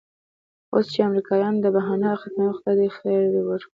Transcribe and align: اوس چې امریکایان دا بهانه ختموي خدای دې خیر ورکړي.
اوس 0.73 0.85
چې 0.93 0.99
امریکایان 1.09 1.55
دا 1.59 1.69
بهانه 1.75 2.09
ختموي 2.21 2.51
خدای 2.57 2.75
دې 2.79 2.87
خیر 2.97 3.21
ورکړي. 3.49 3.69